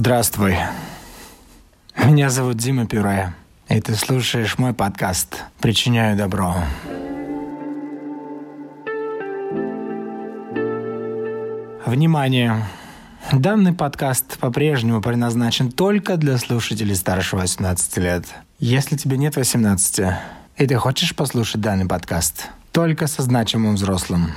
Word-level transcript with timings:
Здравствуй. 0.00 0.56
Меня 1.94 2.30
зовут 2.30 2.56
Дима 2.56 2.86
Пюре, 2.86 3.34
и 3.68 3.78
ты 3.82 3.94
слушаешь 3.94 4.56
мой 4.56 4.72
подкаст 4.72 5.42
«Причиняю 5.60 6.16
добро». 6.16 6.56
Внимание! 11.84 12.64
Данный 13.30 13.74
подкаст 13.74 14.38
по-прежнему 14.38 15.02
предназначен 15.02 15.70
только 15.70 16.16
для 16.16 16.38
слушателей 16.38 16.94
старше 16.94 17.36
18 17.36 17.98
лет. 17.98 18.24
Если 18.58 18.96
тебе 18.96 19.18
нет 19.18 19.36
18, 19.36 20.14
и 20.56 20.66
ты 20.66 20.76
хочешь 20.76 21.14
послушать 21.14 21.60
данный 21.60 21.84
подкаст, 21.84 22.48
только 22.72 23.06
со 23.06 23.20
значимым 23.20 23.74
взрослым. 23.74 24.30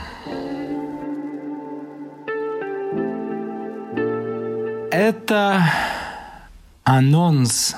Это 4.93 5.73
анонс 6.83 7.75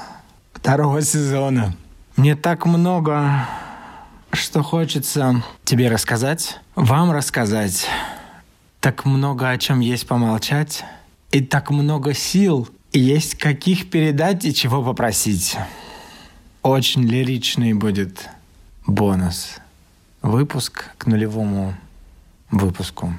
второго 0.51 1.01
сезона. 1.01 1.73
Мне 2.17 2.35
так 2.35 2.65
много, 2.65 3.47
что 4.33 4.61
хочется 4.61 5.41
тебе 5.63 5.89
рассказать, 5.89 6.59
вам 6.75 7.13
рассказать. 7.13 7.87
Так 8.81 9.05
много 9.05 9.49
о 9.49 9.57
чем 9.57 9.79
есть 9.79 10.05
помолчать. 10.05 10.83
И 11.31 11.39
так 11.39 11.69
много 11.69 12.13
сил 12.13 12.67
есть 12.91 13.35
каких 13.35 13.89
передать 13.89 14.43
и 14.43 14.53
чего 14.53 14.83
попросить. 14.83 15.55
Очень 16.63 17.03
лиричный 17.03 17.71
будет 17.71 18.27
бонус. 18.85 19.55
Выпуск 20.21 20.89
к 20.97 21.05
нулевому 21.05 21.75
выпуску. 22.51 23.13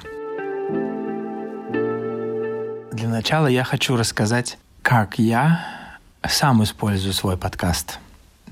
Для 2.97 3.09
начала 3.09 3.45
я 3.45 3.63
хочу 3.63 3.95
рассказать, 3.95 4.57
как 4.81 5.19
я 5.19 5.63
сам 6.27 6.63
использую 6.63 7.13
свой 7.13 7.37
подкаст 7.37 7.99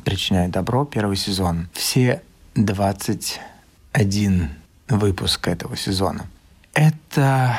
«Причиняю 0.03 0.51
добро» 0.51 0.85
первый 0.85 1.17
сезон. 1.17 1.67
Все 1.73 2.21
21 2.53 4.49
выпуск 4.88 5.47
этого 5.47 5.75
сезона. 5.75 6.27
Это 6.75 7.57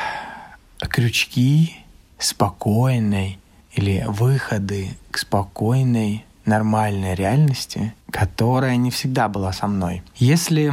крючки 0.78 1.76
спокойной 2.20 3.40
или 3.72 4.04
выходы 4.06 4.90
к 5.10 5.18
спокойной, 5.18 6.24
нормальной 6.44 7.16
реальности, 7.16 7.94
которая 8.12 8.76
не 8.76 8.92
всегда 8.92 9.26
была 9.26 9.52
со 9.52 9.66
мной. 9.66 10.04
Если 10.14 10.72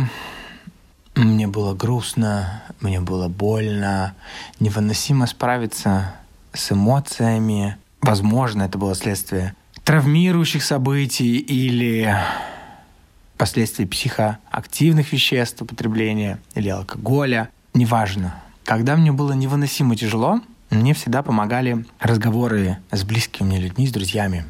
мне 1.15 1.47
было 1.47 1.73
грустно, 1.75 2.63
мне 2.81 2.99
было 2.99 3.27
больно, 3.27 4.15
невыносимо 4.59 5.27
справиться 5.27 6.15
с 6.53 6.71
эмоциями. 6.71 7.77
Возможно, 8.01 8.63
это 8.63 8.77
было 8.77 8.95
следствие 8.95 9.55
травмирующих 9.83 10.63
событий 10.63 11.37
или 11.37 12.15
последствий 13.37 13.85
психоактивных 13.85 15.11
веществ 15.11 15.61
употребления 15.61 16.39
или 16.55 16.69
алкоголя. 16.69 17.49
Неважно. 17.73 18.35
Когда 18.63 18.95
мне 18.95 19.11
было 19.11 19.33
невыносимо 19.33 19.95
тяжело, 19.95 20.39
мне 20.69 20.93
всегда 20.93 21.21
помогали 21.21 21.85
разговоры 21.99 22.77
с 22.91 23.03
близкими 23.03 23.47
мне 23.47 23.59
людьми, 23.59 23.87
с 23.87 23.91
друзьями. 23.91 24.45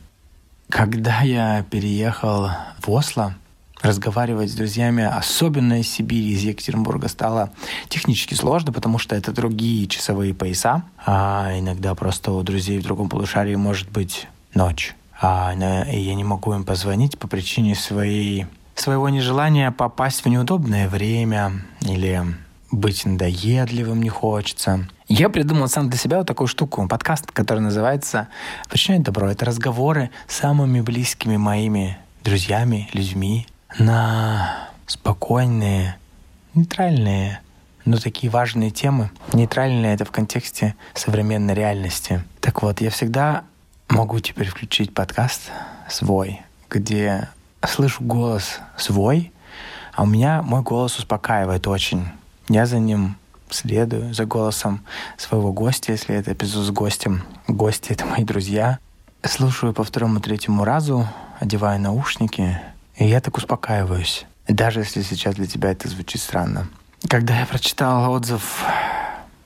Когда 0.69 1.22
я 1.22 1.66
переехал 1.69 2.50
в 2.80 2.89
Осло, 2.89 3.36
разговаривать 3.84 4.50
с 4.50 4.56
друзьями, 4.56 5.03
особенно 5.03 5.81
из 5.81 5.89
Сибири, 5.89 6.31
из 6.31 6.42
Екатеринбурга, 6.42 7.09
стало 7.09 7.52
технически 7.90 8.34
сложно, 8.34 8.72
потому 8.72 8.98
что 8.98 9.16
это 9.16 9.31
другие 9.31 9.88
часовые 9.88 10.34
пояса. 10.34 10.84
А 11.06 11.52
иногда 11.59 11.94
просто 11.94 12.31
у 12.31 12.42
друзей 12.42 12.80
в 12.80 12.84
другом 12.84 13.09
полушарии 13.09 13.56
может 13.56 13.92
быть 13.92 14.28
ночь. 14.56 14.95
А, 15.22 15.53
я 15.53 16.16
не 16.16 16.24
могу 16.24 16.53
им 16.53 16.63
позвонить 16.63 17.19
по 17.19 17.28
причине 17.28 17.75
своей, 17.75 18.47
своего 18.75 19.09
нежелания 19.09 19.69
попасть 19.72 20.24
в 20.24 20.30
неудобное 20.30 20.88
время 20.88 21.62
или 21.81 22.24
быть 22.72 23.06
надоедливым 23.06 24.02
не 24.02 24.09
хочется. 24.09 24.88
Я 25.07 25.30
придумал 25.30 25.68
сам 25.68 25.90
для 25.90 26.00
себя 26.00 26.18
вот 26.18 26.28
такую 26.28 26.47
штуку, 26.47 26.88
подкаст, 26.88 27.31
который 27.31 27.59
называется 27.59 28.30
«Причинять 28.69 29.03
добро». 29.03 29.30
Это 29.30 29.46
разговоры 29.46 30.09
с 30.28 30.38
самыми 30.38 30.81
близкими 30.81 31.38
моими 31.38 31.97
друзьями, 32.24 32.90
людьми, 32.94 33.46
на 33.79 34.69
спокойные, 34.85 35.97
нейтральные, 36.53 37.41
но 37.85 37.97
такие 37.97 38.29
важные 38.29 38.72
темы. 38.72 39.09
Нейтральные 39.34 39.94
это 39.94 40.06
в 40.06 40.11
контексте 40.11 40.75
современной 40.94 41.53
реальности. 41.53 42.23
Так 42.39 42.62
вот, 42.62 42.81
я 42.81 42.89
всегда 42.89 43.44
могу 43.89 44.19
теперь 44.19 44.47
включить 44.47 44.94
подкаст 44.94 45.51
свой, 45.89 46.41
где 46.69 47.29
слышу 47.67 48.03
голос 48.03 48.59
свой, 48.78 49.31
а 49.94 50.03
у 50.03 50.06
меня 50.06 50.41
мой 50.41 50.62
голос 50.62 50.97
успокаивает 50.97 51.67
очень. 51.67 52.07
Я 52.50 52.66
за 52.66 52.79
ним 52.79 53.17
следую, 53.50 54.13
за 54.13 54.25
голосом 54.25 54.83
своего 55.17 55.51
гостя, 55.53 55.91
если 55.91 56.16
это 56.16 56.33
эпизод 56.33 56.66
с 56.66 56.72
гостем. 56.72 57.23
Гости— 57.47 57.89
это 57.91 58.06
мои 58.06 58.23
друзья. 58.23 58.79
Слушаю 59.23 59.73
по 59.73 59.83
второму, 59.83 60.19
третьему 60.19 60.66
разу, 60.66 61.07
одеваю 61.39 61.79
наушники— 61.79 62.59
и 62.96 63.06
я 63.06 63.20
так 63.22 63.38
успокаиваюсь. 63.38 64.26
Даже 64.48 64.81
если 64.81 65.02
сейчас 65.02 65.36
для 65.36 65.48
тебя 65.48 65.72
это 65.72 65.88
звучит 65.88 66.22
странно. 66.22 66.68
Когда 67.08 67.40
я 67.40 67.46
прочитал 67.46 68.12
отзыв, 68.12 68.64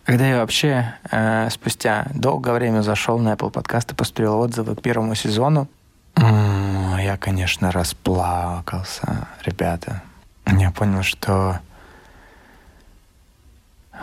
когда 0.05 0.27
я 0.27 0.37
вообще 0.37 0.95
э, 1.11 1.49
спустя 1.49 2.07
долгое 2.13 2.53
время 2.53 2.81
зашел 2.81 3.19
на 3.19 3.33
Apple 3.33 3.51
Podcast 3.51 3.91
и 3.91 3.95
посмотрел 3.95 4.39
отзывы 4.39 4.75
к 4.75 4.81
первому 4.81 5.15
сезону, 5.15 5.67
я, 6.15 7.17
конечно, 7.19 7.71
расплакался, 7.71 9.27
ребята. 9.43 10.01
Я 10.45 10.71
понял, 10.71 11.03
что 11.03 11.59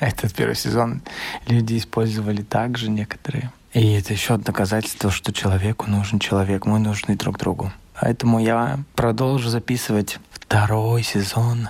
этот 0.00 0.34
первый 0.34 0.56
сезон 0.56 1.00
люди 1.46 1.78
использовали 1.78 2.42
также 2.42 2.90
некоторые— 2.90 3.50
и 3.72 3.92
это 3.92 4.12
еще 4.12 4.36
доказательство, 4.36 5.10
что 5.10 5.32
человеку 5.32 5.90
нужен 5.90 6.18
человек, 6.18 6.66
мы 6.66 6.78
нужны 6.78 7.16
друг 7.16 7.38
другу. 7.38 7.72
Поэтому 8.00 8.38
я 8.38 8.80
продолжу 8.94 9.48
записывать 9.48 10.18
второй 10.30 11.02
сезон. 11.02 11.68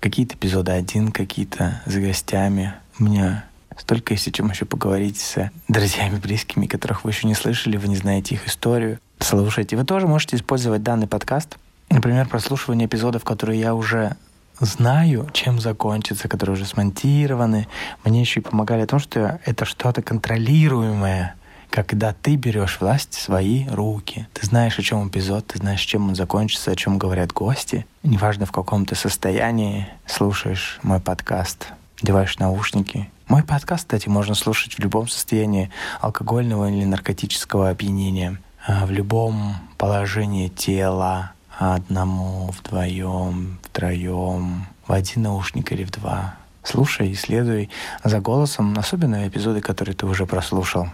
Какие-то 0.00 0.34
эпизоды 0.34 0.72
один, 0.72 1.12
какие-то 1.12 1.82
с 1.86 1.94
гостями. 1.94 2.74
У 2.98 3.04
меня 3.04 3.44
столько 3.76 4.14
есть 4.14 4.28
о 4.28 4.32
чем 4.32 4.50
еще 4.50 4.64
поговорить 4.64 5.18
с 5.18 5.50
друзьями, 5.68 6.16
близкими, 6.16 6.66
которых 6.66 7.04
вы 7.04 7.10
еще 7.10 7.26
не 7.26 7.34
слышали, 7.34 7.76
вы 7.76 7.88
не 7.88 7.96
знаете 7.96 8.34
их 8.34 8.46
историю. 8.46 8.98
Слушайте. 9.18 9.76
Вы 9.76 9.84
тоже 9.84 10.06
можете 10.06 10.36
использовать 10.36 10.82
данный 10.82 11.06
подкаст. 11.06 11.56
Например, 11.90 12.28
прослушивание 12.28 12.86
эпизодов, 12.86 13.24
которые 13.24 13.60
я 13.60 13.74
уже 13.74 14.16
знаю, 14.60 15.28
чем 15.32 15.58
закончится, 15.58 16.28
которые 16.28 16.54
уже 16.54 16.66
смонтированы. 16.66 17.66
Мне 18.04 18.20
еще 18.20 18.40
и 18.40 18.42
помогали 18.42 18.82
о 18.82 18.86
том, 18.86 18.98
что 18.98 19.40
это 19.44 19.64
что-то 19.64 20.02
контролируемое, 20.02 21.34
когда 21.70 22.12
ты 22.12 22.36
берешь 22.36 22.80
власть 22.80 23.14
в 23.14 23.20
свои 23.20 23.66
руки. 23.68 24.28
Ты 24.34 24.46
знаешь, 24.46 24.78
о 24.78 24.82
чем 24.82 25.08
эпизод, 25.08 25.46
ты 25.46 25.58
знаешь, 25.58 25.80
чем 25.80 26.08
он 26.08 26.14
закончится, 26.14 26.70
о 26.70 26.76
чем 26.76 26.98
говорят 26.98 27.32
гости. 27.32 27.86
Неважно, 28.02 28.46
в 28.46 28.52
каком 28.52 28.86
ты 28.86 28.94
состоянии 28.94 29.86
слушаешь 30.06 30.78
мой 30.82 31.00
подкаст, 31.00 31.68
одеваешь 32.02 32.38
наушники. 32.38 33.10
Мой 33.28 33.44
подкаст, 33.44 33.84
кстати, 33.84 34.08
можно 34.08 34.34
слушать 34.34 34.74
в 34.74 34.78
любом 34.80 35.08
состоянии 35.08 35.70
алкогольного 36.00 36.68
или 36.68 36.84
наркотического 36.84 37.70
опьянения, 37.70 38.40
а, 38.66 38.86
в 38.86 38.90
любом 38.90 39.54
положении 39.78 40.48
тела, 40.48 41.32
одному, 41.60 42.50
вдвоем, 42.52 43.58
втроем, 43.62 44.66
в 44.86 44.92
один 44.92 45.22
наушник 45.22 45.70
или 45.72 45.84
в 45.84 45.90
два. 45.90 46.36
Слушай 46.64 47.10
и 47.10 47.14
следуй 47.14 47.68
за 48.02 48.20
голосом, 48.20 48.78
особенно 48.78 49.28
эпизоды, 49.28 49.60
которые 49.60 49.94
ты 49.94 50.06
уже 50.06 50.24
прослушал. 50.24 50.88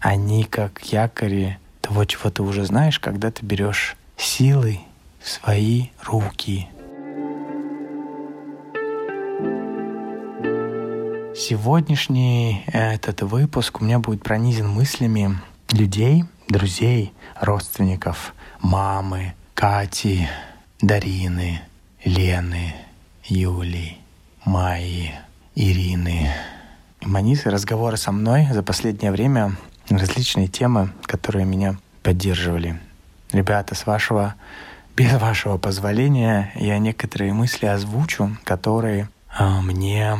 Они 0.00 0.44
как 0.44 0.80
якори 0.92 1.58
того, 1.80 2.04
чего 2.04 2.30
ты 2.30 2.42
уже 2.42 2.66
знаешь, 2.66 2.98
когда 2.98 3.30
ты 3.30 3.44
берешь 3.44 3.96
силы 4.18 4.80
в 5.22 5.28
свои 5.30 5.88
руки. 6.04 6.68
Сегодняшний 11.34 12.64
этот 12.66 13.22
выпуск 13.22 13.80
у 13.80 13.84
меня 13.84 13.98
будет 13.98 14.22
пронизан 14.22 14.68
мыслями 14.68 15.38
людей, 15.70 16.24
друзей, 16.48 17.14
родственников, 17.40 18.34
мамы, 18.60 19.34
Кати, 19.54 20.28
Дарины, 20.80 21.60
Лены, 22.04 22.74
Юли, 23.24 23.98
Майи, 24.44 25.12
Ирины. 25.54 26.30
Манисы 27.02 27.50
разговоры 27.50 27.96
со 27.96 28.12
мной 28.12 28.48
за 28.50 28.62
последнее 28.62 29.12
время 29.12 29.56
различные 29.88 30.48
темы, 30.48 30.90
которые 31.04 31.44
меня 31.44 31.76
поддерживали. 32.02 32.80
Ребята, 33.32 33.74
с 33.74 33.86
вашего, 33.86 34.34
без 34.96 35.12
вашего 35.12 35.58
позволения, 35.58 36.52
я 36.56 36.78
некоторые 36.78 37.32
мысли 37.32 37.66
озвучу, 37.66 38.36
которые 38.44 39.08
э, 39.38 39.60
мне 39.60 40.18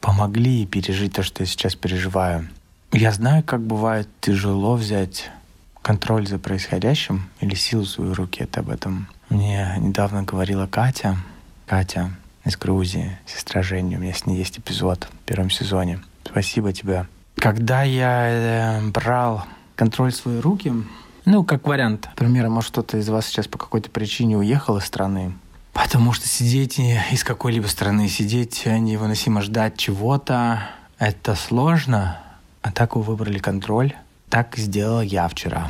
помогли 0.00 0.66
пережить 0.66 1.14
то, 1.14 1.22
что 1.22 1.42
я 1.42 1.46
сейчас 1.46 1.74
переживаю. 1.74 2.48
Я 2.92 3.12
знаю, 3.12 3.42
как 3.44 3.60
бывает 3.60 4.08
тяжело 4.20 4.74
взять 4.74 5.30
контроль 5.82 6.26
за 6.26 6.38
происходящим 6.38 7.28
или 7.40 7.54
силу 7.54 7.84
в 7.84 7.88
свои 7.88 8.12
руки. 8.12 8.42
Это 8.42 8.60
об 8.60 8.70
этом 8.70 9.08
мне 9.30 9.76
недавно 9.78 10.24
говорила 10.24 10.66
Катя. 10.66 11.16
Катя 11.66 12.10
из 12.44 12.56
Грузии, 12.56 13.16
сестра 13.26 13.62
Жени. 13.62 13.96
У 13.96 14.00
меня 14.00 14.12
с 14.12 14.26
ней 14.26 14.36
есть 14.36 14.58
эпизод 14.58 15.04
в 15.04 15.24
первом 15.24 15.50
сезоне. 15.50 16.00
Спасибо 16.24 16.72
тебе. 16.72 17.06
Когда 17.36 17.84
я 17.84 18.28
э, 18.28 18.90
брал 18.90 19.44
контроль 19.76 20.10
в 20.10 20.16
свои 20.16 20.40
руки, 20.40 20.72
ну, 21.24 21.44
как 21.44 21.66
вариант, 21.66 22.08
например, 22.08 22.48
может, 22.48 22.72
кто-то 22.72 22.98
из 22.98 23.08
вас 23.08 23.26
сейчас 23.26 23.46
по 23.46 23.56
какой-то 23.56 23.88
причине 23.88 24.36
уехал 24.36 24.78
из 24.78 24.84
страны, 24.84 25.32
потому 25.72 26.12
что 26.12 26.26
сидеть 26.26 26.78
из 26.78 27.22
какой-либо 27.22 27.68
страны, 27.68 28.08
сидеть 28.08 28.66
невыносимо 28.66 29.42
ждать 29.42 29.76
чего-то, 29.76 30.60
это 30.98 31.36
сложно, 31.36 32.20
а 32.62 32.72
так 32.72 32.96
вы 32.96 33.02
выбрали 33.02 33.38
контроль. 33.38 33.94
Так 34.30 34.56
сделал 34.56 35.00
я 35.00 35.26
вчера. 35.26 35.68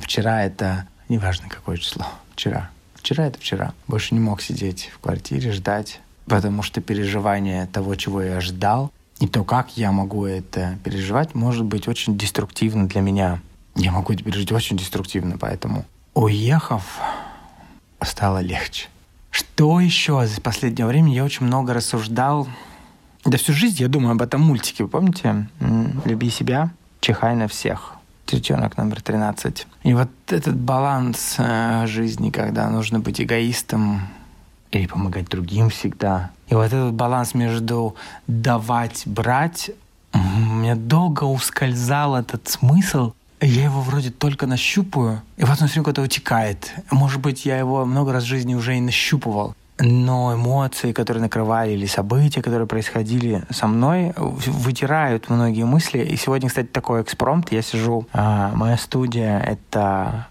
Вчера 0.00 0.42
это 0.44 0.88
неважно 1.08 1.48
какое 1.48 1.76
число. 1.76 2.06
Вчера. 2.32 2.70
Вчера 2.94 3.26
это 3.26 3.38
вчера. 3.38 3.74
Больше 3.86 4.14
не 4.14 4.20
мог 4.20 4.40
сидеть 4.40 4.90
в 4.94 4.98
квартире, 4.98 5.52
ждать, 5.52 6.00
потому 6.26 6.62
что 6.62 6.80
переживание 6.80 7.66
того, 7.66 7.94
чего 7.94 8.22
я 8.22 8.40
ждал, 8.40 8.90
и 9.20 9.28
то, 9.28 9.44
как 9.44 9.76
я 9.76 9.92
могу 9.92 10.24
это 10.24 10.78
переживать, 10.84 11.34
может 11.34 11.64
быть 11.64 11.86
очень 11.86 12.16
деструктивно 12.18 12.88
для 12.88 13.02
меня. 13.02 13.40
Я 13.74 13.92
могу 13.92 14.12
это 14.14 14.24
пережить 14.24 14.52
очень 14.52 14.76
деструктивно, 14.76 15.36
поэтому 15.38 15.84
уехав, 16.14 16.98
стало 18.02 18.40
легче. 18.40 18.88
Что 19.30 19.80
еще 19.80 20.26
за 20.26 20.40
последнее 20.40 20.86
время 20.86 21.12
я 21.12 21.24
очень 21.24 21.46
много 21.46 21.74
рассуждал 21.74 22.48
да 23.26 23.38
всю 23.38 23.52
жизнь 23.52 23.82
я 23.82 23.88
думаю 23.88 24.12
об 24.12 24.22
этом 24.22 24.40
мультике. 24.40 24.84
Вы 24.84 24.88
помните? 24.88 25.48
«Люби 26.04 26.30
себя, 26.30 26.70
чихай 27.06 27.36
на 27.36 27.46
всех». 27.46 27.92
Чертенок 28.26 28.76
номер 28.76 29.00
13. 29.00 29.66
И 29.84 29.94
вот 29.94 30.08
этот 30.26 30.56
баланс 30.56 31.36
э, 31.38 31.86
жизни, 31.86 32.30
когда 32.30 32.68
нужно 32.68 32.98
быть 32.98 33.20
эгоистом 33.20 34.00
или 34.72 34.86
помогать 34.86 35.28
другим 35.28 35.70
всегда. 35.70 36.30
И 36.48 36.54
вот 36.54 36.64
этот 36.64 36.92
баланс 36.92 37.34
между 37.34 37.94
давать, 38.26 39.04
брать, 39.06 39.70
мне 40.12 40.74
долго 40.74 41.22
ускользал 41.22 42.16
этот 42.16 42.48
смысл. 42.48 43.12
Я 43.40 43.64
его 43.64 43.80
вроде 43.80 44.10
только 44.10 44.46
нащупаю, 44.46 45.22
и 45.36 45.44
вот 45.44 45.62
он 45.62 45.68
все 45.68 45.82
куда-то 45.82 46.02
утекает. 46.02 46.72
Может 46.90 47.20
быть, 47.20 47.46
я 47.46 47.58
его 47.58 47.84
много 47.84 48.12
раз 48.12 48.24
в 48.24 48.26
жизни 48.26 48.56
уже 48.56 48.76
и 48.76 48.80
нащупывал 48.80 49.54
но 49.78 50.34
эмоции, 50.34 50.92
которые 50.92 51.22
накрывали, 51.22 51.72
или 51.72 51.86
события, 51.86 52.42
которые 52.42 52.66
происходили 52.66 53.42
со 53.50 53.66
мной, 53.66 54.12
вытирают 54.16 55.28
многие 55.28 55.64
мысли. 55.64 55.98
И 55.98 56.16
сегодня, 56.16 56.48
кстати, 56.48 56.66
такой 56.66 57.02
экспромт. 57.02 57.52
Я 57.52 57.62
сижу, 57.62 58.06
а, 58.12 58.52
моя 58.54 58.76
студия— 58.76 59.38
это 59.46 60.28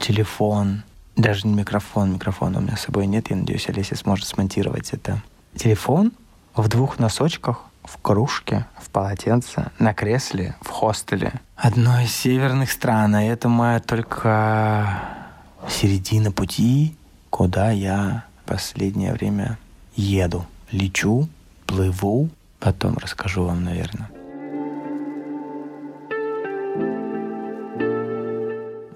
телефон, 0.00 0.82
даже 1.16 1.46
не 1.46 1.54
микрофон, 1.54 2.12
микрофона 2.12 2.58
у 2.58 2.62
меня 2.62 2.76
с 2.76 2.82
собой 2.82 3.06
нет, 3.06 3.30
я 3.30 3.36
надеюсь, 3.36 3.68
Олеся 3.68 3.96
сможет 3.96 4.26
смонтировать 4.26 4.90
это. 4.92 5.20
Телефон 5.54 6.12
в 6.54 6.68
двух 6.68 6.98
носочках, 6.98 7.64
в 7.84 7.98
кружке, 8.02 8.66
в 8.80 8.90
полотенце, 8.90 9.70
на 9.78 9.94
кресле, 9.94 10.56
в 10.60 10.68
хостеле. 10.68 11.32
Одной 11.56 12.04
из 12.04 12.14
северных 12.14 12.70
стран, 12.70 13.16
и 13.16 13.26
это 13.26 13.48
моя 13.48 13.80
только 13.80 15.00
середина 15.68 16.30
пути, 16.30 16.96
куда 17.30 17.70
я 17.70 18.24
последнее 18.48 19.12
время 19.12 19.58
еду, 19.94 20.46
лечу, 20.72 21.28
плыву, 21.66 22.30
потом 22.58 22.96
расскажу 22.96 23.44
вам, 23.44 23.62
наверное. 23.62 24.10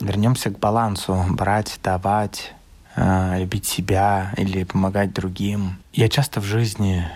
Вернемся 0.01 0.51
к 0.51 0.59
балансу. 0.59 1.25
Брать, 1.29 1.79
давать, 1.83 2.55
э, 2.97 3.41
любить 3.41 3.67
себя 3.67 4.33
или 4.39 4.65
помогать 4.65 5.13
другим. 5.13 5.77
Я 5.93 6.09
часто 6.09 6.41
в 6.41 6.45
жизни 6.45 7.07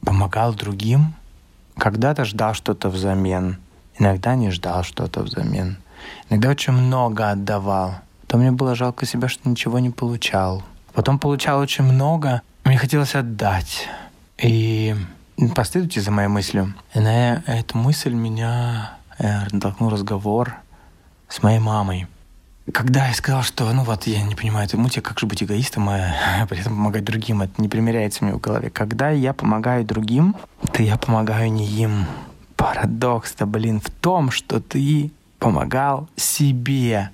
помогал 0.00 0.54
другим, 0.54 1.14
когда-то 1.76 2.24
ждал 2.24 2.54
что-то 2.54 2.88
взамен, 2.88 3.58
иногда 3.98 4.34
не 4.34 4.50
ждал 4.50 4.82
что-то 4.82 5.20
взамен. 5.20 5.76
Иногда 6.30 6.48
очень 6.48 6.72
много 6.72 7.30
отдавал. 7.30 7.96
То 8.26 8.38
мне 8.38 8.50
было 8.50 8.74
жалко 8.74 9.04
себя, 9.06 9.28
что 9.28 9.48
ничего 9.48 9.78
не 9.78 9.90
получал. 9.90 10.62
Потом 10.98 11.20
получал 11.20 11.60
очень 11.60 11.84
много, 11.84 12.42
мне 12.64 12.76
хотелось 12.76 13.14
отдать. 13.14 13.86
И 14.36 14.96
последуйте 15.54 16.00
за 16.00 16.10
моей 16.10 16.26
мыслью. 16.26 16.74
И 16.92 16.98
на 16.98 17.34
эту 17.46 17.78
мысль 17.78 18.12
меня 18.12 18.96
э, 19.16 19.44
натолкнул 19.52 19.90
разговор 19.90 20.56
с 21.28 21.40
моей 21.40 21.60
мамой. 21.60 22.08
Когда 22.74 23.06
я 23.06 23.14
сказал, 23.14 23.44
что, 23.44 23.72
ну 23.72 23.84
вот, 23.84 24.08
я 24.08 24.24
не 24.24 24.34
понимаю 24.34 24.66
этой 24.66 24.74
мути, 24.74 24.98
как 24.98 25.20
же 25.20 25.26
быть 25.26 25.40
эгоистом, 25.40 25.88
а 25.88 26.44
при 26.48 26.58
этом 26.58 26.74
помогать 26.74 27.04
другим, 27.04 27.42
это 27.42 27.62
не 27.62 27.68
примеряется 27.68 28.24
мне 28.24 28.34
в 28.34 28.40
голове. 28.40 28.68
Когда 28.68 29.10
я 29.10 29.32
помогаю 29.32 29.84
другим, 29.84 30.34
то 30.72 30.82
я 30.82 30.96
помогаю 30.96 31.52
не 31.52 31.64
им. 31.64 32.06
Парадокс-то, 32.56 33.46
блин, 33.46 33.80
в 33.80 33.88
том, 33.88 34.32
что 34.32 34.58
ты 34.58 35.12
помогал 35.38 36.08
себе. 36.16 37.10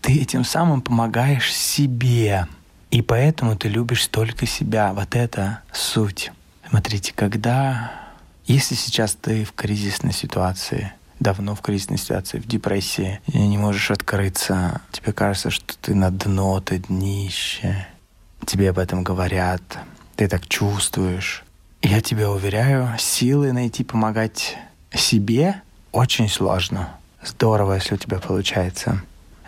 Ты 0.00 0.20
этим 0.20 0.42
самым 0.42 0.82
помогаешь 0.82 1.54
себе. 1.54 2.48
И 2.92 3.00
поэтому 3.00 3.56
ты 3.56 3.68
любишь 3.68 4.06
только 4.06 4.44
себя. 4.46 4.92
Вот 4.92 5.16
это 5.16 5.60
суть. 5.72 6.30
Смотрите, 6.68 7.12
когда... 7.14 7.90
Если 8.44 8.74
сейчас 8.74 9.14
ты 9.14 9.44
в 9.44 9.52
кризисной 9.52 10.12
ситуации, 10.12 10.92
давно 11.20 11.54
в 11.54 11.62
кризисной 11.62 11.96
ситуации, 11.96 12.38
в 12.38 12.46
депрессии, 12.46 13.20
и 13.28 13.38
не 13.38 13.56
можешь 13.56 13.92
открыться, 13.92 14.80
тебе 14.90 15.12
кажется, 15.12 15.50
что 15.50 15.78
ты 15.80 15.94
на 15.94 16.10
дно, 16.10 16.60
ты 16.60 16.78
днище, 16.78 17.86
тебе 18.44 18.70
об 18.70 18.78
этом 18.78 19.04
говорят, 19.04 19.62
ты 20.16 20.28
так 20.28 20.48
чувствуешь. 20.48 21.44
Я 21.82 22.00
тебя 22.00 22.30
уверяю, 22.30 22.94
силы 22.98 23.52
найти 23.52 23.84
помогать 23.84 24.58
себе 24.92 25.62
очень 25.92 26.28
сложно. 26.28 26.90
Здорово, 27.24 27.74
если 27.74 27.94
у 27.94 27.98
тебя 27.98 28.18
получается. 28.18 29.00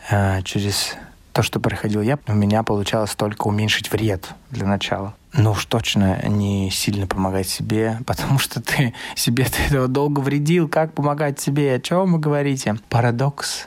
А 0.09 0.41
через 0.43 0.97
то, 1.35 1.43
что 1.43 1.59
проходил 1.59 2.01
я, 2.01 2.19
у 2.29 2.33
меня 2.33 2.63
получалось 2.63 3.15
только 3.17 3.49
уменьшить 3.49 3.91
вред 3.91 4.31
для 4.51 4.67
начала. 4.67 5.15
Но 5.33 5.51
уж 5.51 5.67
точно 5.67 6.25
не 6.29 6.71
сильно 6.71 7.09
помогать 7.09 7.49
себе, 7.49 7.99
потому 8.07 8.39
что 8.39 8.63
ты 8.63 8.95
себе 9.17 9.45
ты 9.45 9.63
этого 9.65 9.89
долго 9.89 10.21
вредил. 10.21 10.69
Как 10.69 10.95
помогать 10.95 11.41
себе? 11.41 11.75
О 11.75 11.81
чем 11.81 12.13
вы 12.13 12.19
говорите? 12.21 12.77
Парадокс 12.89 13.67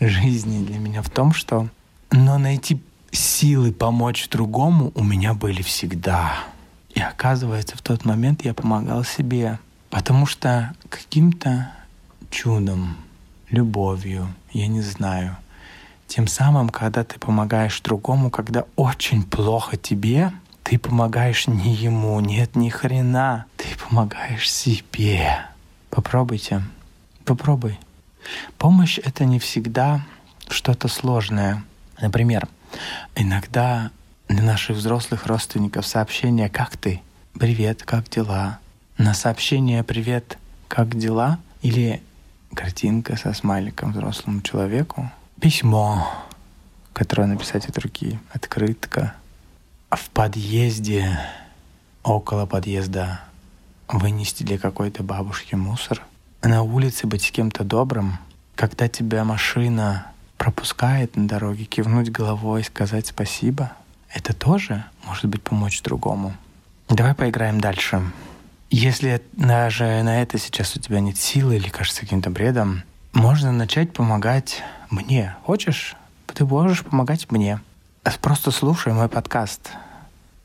жизни 0.00 0.64
для 0.64 0.78
меня 0.78 1.02
в 1.02 1.10
том, 1.10 1.34
что 1.34 1.68
но 2.10 2.38
найти 2.38 2.80
силы 3.10 3.72
помочь 3.72 4.28
другому 4.28 4.92
у 4.94 5.02
меня 5.02 5.34
были 5.34 5.62
всегда. 5.62 6.34
И 6.94 7.00
оказывается, 7.00 7.76
в 7.76 7.82
тот 7.82 8.04
момент 8.04 8.44
я 8.44 8.54
помогал 8.54 9.02
себе, 9.02 9.58
потому 9.90 10.26
что 10.26 10.72
каким-то 10.88 11.72
чудом, 12.30 12.96
любовью, 13.50 14.28
я 14.52 14.68
не 14.68 14.80
знаю, 14.80 15.36
тем 16.14 16.28
самым, 16.28 16.68
когда 16.68 17.02
ты 17.02 17.18
помогаешь 17.18 17.80
другому, 17.80 18.30
когда 18.30 18.66
очень 18.76 19.24
плохо 19.24 19.76
тебе, 19.76 20.30
ты 20.62 20.78
помогаешь 20.78 21.48
не 21.48 21.74
ему, 21.74 22.20
нет 22.20 22.54
ни 22.54 22.68
хрена. 22.68 23.46
Ты 23.56 23.64
помогаешь 23.76 24.48
себе. 24.48 25.40
Попробуйте. 25.90 26.62
Попробуй. 27.24 27.80
Помощь— 28.58 29.00
это 29.04 29.24
не 29.24 29.40
всегда 29.40 30.06
что-то 30.48 30.86
сложное. 30.86 31.64
Например, 32.00 32.46
иногда 33.16 33.90
для 34.28 34.44
наших 34.44 34.76
взрослых 34.76 35.26
родственников 35.26 35.84
сообщение 35.84 36.48
«Как 36.48 36.76
ты?» 36.76 37.02
«Привет, 37.36 37.82
как 37.82 38.08
дела?» 38.08 38.60
На 38.98 39.14
сообщение 39.14 39.82
«Привет, 39.82 40.38
как 40.68 40.96
дела?» 40.96 41.40
или 41.62 42.00
картинка 42.54 43.16
со 43.16 43.32
смайликом 43.32 43.90
взрослому 43.90 44.42
человеку 44.42 45.10
письмо, 45.44 46.10
которое 46.94 47.26
написать 47.26 47.68
от 47.68 47.76
руки, 47.76 48.18
открытка. 48.32 49.12
В 49.90 50.08
подъезде, 50.08 51.20
около 52.02 52.46
подъезда 52.46 53.20
вынести 53.86 54.42
для 54.42 54.56
какой-то 54.56 55.02
бабушки 55.02 55.54
мусор. 55.54 56.00
На 56.40 56.62
улице 56.62 57.06
быть 57.06 57.26
с 57.26 57.30
кем-то 57.30 57.62
добрым. 57.62 58.16
Когда 58.54 58.88
тебя 58.88 59.22
машина 59.24 60.06
пропускает 60.38 61.14
на 61.14 61.28
дороге, 61.28 61.66
кивнуть 61.66 62.10
головой, 62.10 62.64
сказать 62.64 63.08
спасибо. 63.08 63.72
Это 64.08 64.32
тоже 64.32 64.82
может 65.04 65.26
быть 65.26 65.42
помочь 65.42 65.82
другому. 65.82 66.32
Давай 66.88 67.14
поиграем 67.14 67.60
дальше. 67.60 68.00
Если 68.70 69.20
даже 69.32 70.02
на 70.04 70.22
это 70.22 70.38
сейчас 70.38 70.74
у 70.74 70.80
тебя 70.80 71.00
нет 71.00 71.18
силы 71.18 71.56
или 71.56 71.68
кажется 71.68 72.00
каким-то 72.00 72.30
бредом, 72.30 72.82
можно 73.14 73.52
начать 73.52 73.92
помогать 73.92 74.62
мне. 74.90 75.36
Хочешь? 75.44 75.96
Ты 76.26 76.44
можешь 76.44 76.84
помогать 76.84 77.30
мне. 77.30 77.60
Просто 78.20 78.50
слушай 78.50 78.92
мой 78.92 79.08
подкаст. 79.08 79.70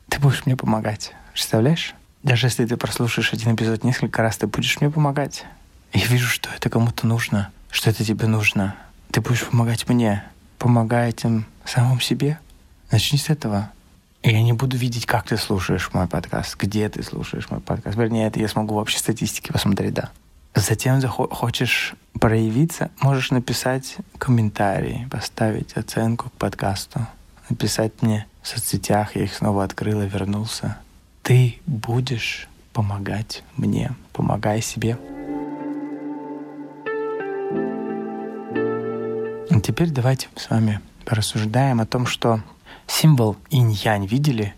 Ты 0.08 0.18
будешь 0.20 0.46
мне 0.46 0.56
помогать. 0.56 1.12
Представляешь? 1.32 1.94
Даже 2.22 2.46
если 2.46 2.64
ты 2.66 2.76
прослушаешь 2.76 3.32
один 3.32 3.54
эпизод 3.54 3.84
несколько 3.84 4.22
раз, 4.22 4.38
ты 4.38 4.46
будешь 4.46 4.80
мне 4.80 4.90
помогать. 4.90 5.44
Я 5.92 6.06
вижу, 6.06 6.28
что 6.28 6.48
это 6.50 6.70
кому-то 6.70 7.06
нужно, 7.06 7.50
что 7.70 7.90
это 7.90 8.04
тебе 8.04 8.26
нужно. 8.26 8.76
Ты 9.10 9.20
будешь 9.20 9.44
помогать 9.44 9.88
мне, 9.88 10.24
помогая 10.58 11.08
этим 11.08 11.46
самому 11.64 12.00
себе. 12.00 12.38
Начни 12.90 13.18
с 13.18 13.28
этого. 13.28 13.70
Я 14.22 14.42
не 14.42 14.52
буду 14.52 14.76
видеть, 14.76 15.06
как 15.06 15.26
ты 15.26 15.36
слушаешь 15.36 15.90
мой 15.92 16.06
подкаст, 16.06 16.56
где 16.56 16.88
ты 16.88 17.02
слушаешь 17.02 17.50
мой 17.50 17.60
подкаст. 17.60 17.96
Вернее, 17.96 18.28
это 18.28 18.38
я 18.38 18.48
смогу 18.48 18.74
в 18.74 18.78
общей 18.78 18.98
статистике 18.98 19.52
посмотреть, 19.52 19.94
да. 19.94 20.10
Затем 20.54 21.00
захочешь 21.00 21.94
проявиться, 22.18 22.90
можешь 23.00 23.30
написать 23.30 23.96
комментарий, 24.18 25.06
поставить 25.10 25.74
оценку 25.74 26.28
к 26.30 26.32
подкасту, 26.32 27.06
написать 27.48 28.02
мне 28.02 28.26
в 28.42 28.48
соцсетях, 28.48 29.16
я 29.16 29.24
их 29.24 29.34
снова 29.34 29.64
открыл 29.64 30.02
и 30.02 30.08
вернулся. 30.08 30.78
Ты 31.22 31.58
будешь 31.66 32.48
помогать 32.72 33.42
мне, 33.56 33.92
помогай 34.12 34.60
себе. 34.60 34.98
А 39.50 39.60
теперь 39.60 39.90
давайте 39.90 40.28
с 40.36 40.48
вами 40.50 40.80
порассуждаем 41.04 41.80
о 41.80 41.86
том, 41.86 42.06
что 42.06 42.40
символ 42.86 43.36
инь-янь 43.50 44.06
видели 44.06 44.54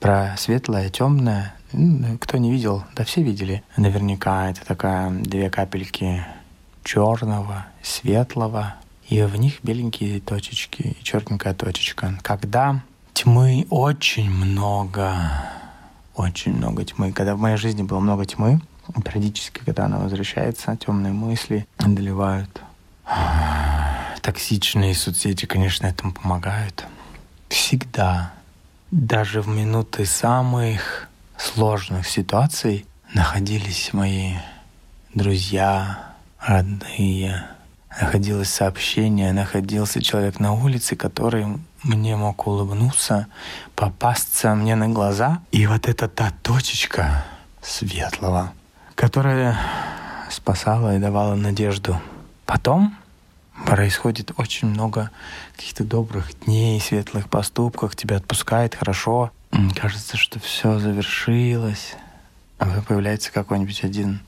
про 0.00 0.36
светлое, 0.36 0.90
темное. 0.90 1.54
Кто 1.70 2.38
не 2.38 2.50
видел, 2.50 2.84
да 2.94 3.04
все 3.04 3.22
видели. 3.22 3.62
Наверняка 3.76 4.50
это 4.50 4.64
такая 4.64 5.10
две 5.10 5.50
капельки 5.50 6.24
черного, 6.82 7.66
светлого, 7.82 8.74
и 9.08 9.22
в 9.22 9.36
них 9.36 9.62
беленькие 9.62 10.20
точечки 10.20 10.96
и 10.98 11.04
черненькая 11.04 11.54
точечка. 11.54 12.18
Когда 12.22 12.82
тьмы 13.12 13.66
очень 13.68 14.30
много, 14.30 15.14
очень 16.14 16.54
много 16.54 16.84
тьмы. 16.84 17.12
Когда 17.12 17.34
в 17.34 17.38
моей 17.38 17.56
жизни 17.56 17.82
было 17.82 18.00
много 18.00 18.24
тьмы, 18.24 18.60
периодически, 19.04 19.60
когда 19.64 19.84
она 19.84 19.98
возвращается, 19.98 20.76
темные 20.76 21.12
мысли 21.12 21.66
одолевают. 21.76 22.62
Токсичные 24.22 24.94
соцсети, 24.94 25.46
конечно, 25.46 25.86
этому 25.86 26.12
помогают. 26.12 26.86
Всегда, 27.48 28.32
даже 28.90 29.42
в 29.42 29.48
минуты 29.48 30.06
самых 30.06 31.07
сложных 31.38 32.06
ситуаций, 32.06 32.84
находились 33.14 33.92
мои 33.92 34.34
друзья, 35.14 36.14
родные, 36.40 37.46
находилось 38.00 38.50
сообщение, 38.50 39.32
находился 39.32 40.02
человек 40.02 40.40
на 40.40 40.52
улице, 40.52 40.96
который 40.96 41.46
мне 41.82 42.16
мог 42.16 42.46
улыбнуться, 42.46 43.28
попасться 43.74 44.54
мне 44.54 44.74
на 44.74 44.88
глаза. 44.88 45.40
И 45.52 45.66
вот 45.66 45.88
это 45.88 46.08
та 46.08 46.32
точечка 46.42 47.24
светлого, 47.62 48.52
которая 48.94 49.56
спасала 50.30 50.96
и 50.96 50.98
давала 50.98 51.34
надежду. 51.34 52.00
Потом 52.46 52.96
происходит 53.66 54.32
очень 54.36 54.68
много 54.68 55.10
каких-то 55.56 55.84
добрых 55.84 56.44
дней, 56.44 56.80
светлых 56.80 57.28
поступков, 57.28 57.96
тебя 57.96 58.16
отпускает 58.16 58.74
хорошо. 58.74 59.30
Кажется, 59.74 60.16
что 60.16 60.38
все 60.40 60.78
завершилось. 60.78 61.94
А 62.58 62.66
появляется 62.82 63.32
какой-нибудь 63.32 63.84
один 63.84 64.20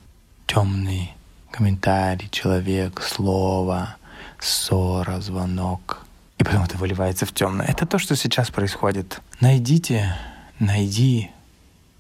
темный 0.47 1.13
комментарий, 1.51 2.29
человек, 2.31 3.03
слово, 3.03 3.97
ссора, 4.39 5.21
звонок. 5.21 6.05
И 6.39 6.45
потом 6.45 6.63
это 6.63 6.79
выливается 6.79 7.27
в 7.27 7.33
темное. 7.33 7.67
Это 7.67 7.87
то, 7.87 7.99
что 7.99 8.17
сейчас 8.17 8.51
происходит. 8.51 9.21
Найдите, 9.41 10.17
найди 10.59 11.31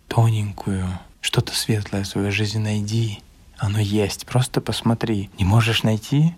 тоненькую, 0.09 0.87
что-то 1.21 1.55
светлое 1.55 2.05
в 2.05 2.07
своей 2.07 2.31
жизни 2.31 2.59
найди. 2.59 3.21
Оно 3.59 3.79
есть. 3.79 4.27
Просто 4.27 4.61
посмотри. 4.61 5.31
Не 5.39 5.45
можешь 5.45 5.83
найти? 5.83 6.35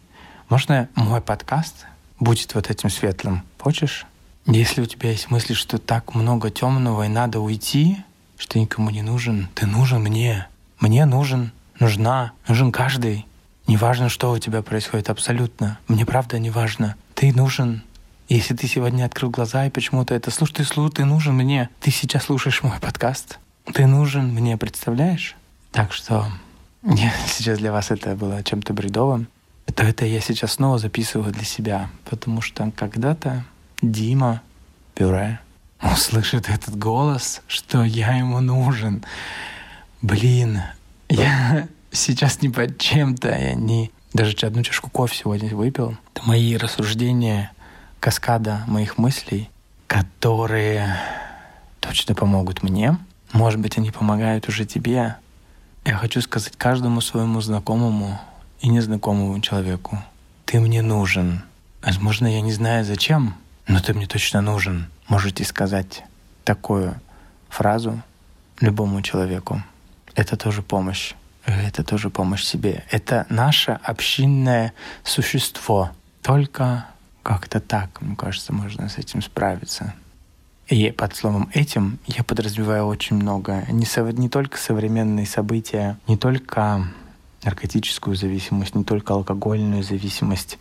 Можно 0.49 0.89
мой 0.97 1.21
подкаст 1.21 1.87
будет 2.19 2.55
вот 2.55 2.71
этим 2.71 2.91
светлым. 2.91 3.43
Хочешь? 3.59 4.07
Если 4.47 4.81
у 4.81 4.87
тебя 4.87 5.11
есть 5.11 5.31
мысли, 5.31 5.55
что 5.55 5.79
так 5.79 6.15
много 6.15 6.51
темного 6.51 7.05
и 7.05 7.09
надо 7.09 7.41
уйти, 7.41 7.99
что 8.37 8.59
никому 8.59 8.91
не 8.91 9.03
нужен, 9.03 9.49
ты 9.55 9.67
нужен 9.67 10.03
мне. 10.03 10.49
Мне 10.81 11.05
нужен 11.07 11.53
нужна, 11.83 12.33
нужен 12.49 12.73
каждый. 12.73 13.27
Неважно, 13.67 14.09
что 14.09 14.33
у 14.33 14.39
тебя 14.39 14.63
происходит, 14.63 15.11
абсолютно. 15.11 15.79
Мне 15.89 16.07
правда 16.07 16.39
не 16.39 16.51
важно. 16.51 16.97
Ты 17.15 17.33
нужен. 17.35 17.83
Если 18.29 18.55
ты 18.55 18.67
сегодня 18.67 19.05
открыл 19.05 19.31
глаза 19.31 19.67
и 19.67 19.71
почему-то 19.71 20.15
это 20.15 20.31
слушай, 20.31 20.55
ты, 20.55 20.65
слушай, 20.65 20.95
ты 20.95 21.05
нужен 21.05 21.35
мне. 21.35 21.69
Ты 21.81 21.91
сейчас 21.91 22.25
слушаешь 22.25 22.63
мой 22.63 22.79
подкаст. 22.81 23.39
Ты 23.73 23.87
нужен 23.87 24.33
мне, 24.33 24.57
представляешь? 24.57 25.37
Так 25.71 25.93
что 25.93 26.27
сейчас 27.27 27.59
для 27.59 27.73
вас 27.73 27.91
это 27.91 28.15
было 28.15 28.43
чем-то 28.43 28.73
бредовым. 28.73 29.27
То 29.75 29.85
это 29.85 30.05
я 30.05 30.21
сейчас 30.21 30.55
снова 30.55 30.79
записываю 30.79 31.33
для 31.33 31.45
себя, 31.45 31.91
потому 32.05 32.41
что 32.41 32.71
когда-то 32.77 33.45
Дима 33.83 34.43
Пюре 34.95 35.41
услышит 35.83 36.49
этот 36.49 36.79
голос, 36.79 37.43
что 37.49 37.83
я 37.83 38.17
ему 38.17 38.41
нужен. 38.41 39.05
Блин, 40.01 40.63
я 41.09 41.67
сейчас 41.91 42.41
не 42.43 42.49
под 42.49 42.79
чем-то, 42.79 43.29
я 43.29 43.55
не... 43.55 43.91
Даже 44.13 44.37
одну 44.47 44.63
чашку 44.63 44.89
кофе 44.89 45.17
сегодня 45.17 45.55
выпил. 45.57 45.97
Это 46.15 46.25
мои 46.29 46.57
рассуждения, 46.57 47.51
каскада 47.99 48.63
моих 48.69 48.99
мыслей, 48.99 49.51
которые 49.89 50.97
точно 51.81 52.15
помогут 52.15 52.63
мне. 52.63 52.97
Может 53.33 53.59
быть, 53.59 53.79
они 53.79 53.91
помогают 53.91 54.49
уже 54.49 54.65
тебе. 54.65 55.17
Я 55.85 55.97
хочу 55.97 56.21
сказать 56.21 56.57
каждому 56.57 57.01
своему 57.01 57.41
знакомому 57.41 58.21
и 58.61 58.69
незнакомому 58.69 59.41
человеку. 59.41 59.99
Ты 60.45 60.61
мне 60.61 60.83
нужен. 60.83 61.43
Возможно, 61.83 62.29
я 62.29 62.43
не 62.43 62.53
знаю 62.53 62.85
зачем, 62.85 63.35
но 63.73 63.81
ты 63.81 63.95
мне 63.95 64.07
точно 64.07 64.43
нужен. 64.43 64.87
Можете 65.09 65.45
сказать 65.45 66.05
такую 66.45 67.01
фразу 67.49 68.03
любому 68.61 69.01
человеку. 69.01 69.63
Это 70.15 70.37
тоже 70.37 70.61
помощь. 70.61 71.15
Это 71.47 71.83
тоже 71.83 72.11
помощь 72.11 72.45
себе. 72.45 72.85
Это 72.91 73.25
наше 73.31 73.81
общинное 73.83 74.75
существо. 75.05 75.91
Только 76.21 76.85
как-то 77.23 77.61
так, 77.61 78.03
мне 78.03 78.15
кажется, 78.15 78.53
можно 78.53 78.91
с 78.91 78.99
этим 78.99 79.23
справиться. 79.23 79.95
И 80.69 80.91
под 80.91 81.17
словом 81.17 81.49
«этим» 81.55 81.99
я 82.07 82.25
подразумеваю 82.25 82.87
очень 82.87 83.17
много. 83.17 83.65
Не, 83.71 83.87
со, 83.87 84.03
не 84.03 84.29
только 84.29 84.59
современные 84.59 85.27
события, 85.27 85.99
не 86.07 86.17
только 86.19 86.87
наркотическую 87.45 88.17
зависимость, 88.17 88.75
не 88.75 88.85
только 88.85 89.15
алкогольную 89.15 89.83
зависимость, 89.83 90.59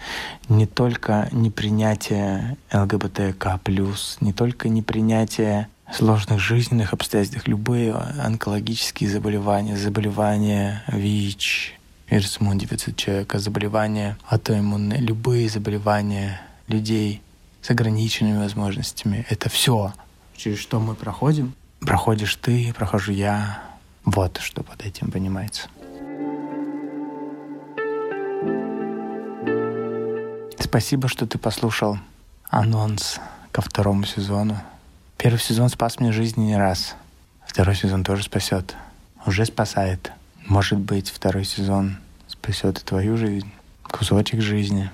не 0.49 0.65
только 0.65 1.29
непринятие 1.31 2.57
ЛГБТК+, 2.73 3.59
не 4.21 4.33
только 4.33 4.69
непринятие 4.69 5.67
сложных 5.93 6.39
жизненных 6.39 6.93
обстоятельствах, 6.93 7.47
любые 7.47 7.93
онкологические 7.93 9.09
заболевания, 9.09 9.77
заболевания 9.77 10.83
ВИЧ, 10.87 11.77
вирус 12.09 12.37
иммунодефицит 12.39 12.95
человека, 12.95 13.39
заболевания 13.39 14.17
аутоиммунные, 14.27 14.99
любые 14.99 15.49
заболевания 15.49 16.41
людей 16.67 17.21
с 17.61 17.69
ограниченными 17.69 18.37
возможностями. 18.37 19.25
Это 19.29 19.49
все, 19.49 19.93
через 20.35 20.59
что 20.59 20.79
мы 20.79 20.95
проходим. 20.95 21.53
Проходишь 21.79 22.35
ты, 22.35 22.73
прохожу 22.73 23.11
я. 23.11 23.61
Вот 24.05 24.39
что 24.41 24.63
под 24.63 24.83
этим 24.85 25.11
понимается. 25.11 25.67
Спасибо, 30.71 31.09
что 31.09 31.27
ты 31.27 31.37
послушал 31.37 31.99
анонс 32.49 33.19
ко 33.51 33.61
второму 33.61 34.05
сезону. 34.05 34.57
Первый 35.17 35.37
сезон 35.37 35.67
спас 35.67 35.99
мне 35.99 36.13
жизнь 36.13 36.39
не 36.39 36.55
раз. 36.55 36.95
Второй 37.45 37.75
сезон 37.75 38.05
тоже 38.05 38.23
спасет. 38.23 38.77
Уже 39.25 39.45
спасает. 39.45 40.13
Может 40.47 40.79
быть, 40.79 41.09
второй 41.09 41.43
сезон 41.43 41.97
спасет 42.25 42.79
и 42.79 42.85
твою 42.85 43.17
жизнь, 43.17 43.51
кусочек 43.83 44.39
жизни. 44.39 44.89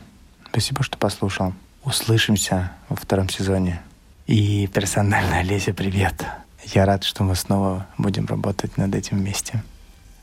Спасибо, 0.50 0.82
что 0.82 0.98
послушал. 0.98 1.54
Услышимся 1.84 2.72
во 2.90 2.96
втором 2.96 3.30
сезоне. 3.30 3.80
И 4.26 4.66
персонально 4.74 5.38
Олеся, 5.38 5.76
привет. 5.76 6.26
Я 6.74 6.88
рад, 6.88 7.04
что 7.04 7.24
мы 7.24 7.36
снова 7.36 7.86
будем 8.00 8.26
работать 8.26 8.78
над 8.78 8.96
этим 8.96 9.20
вместе. 9.20 9.64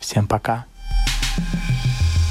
Всем 0.01 0.27
пока. 0.27 0.65
thank 1.37 2.17
you 2.17 2.24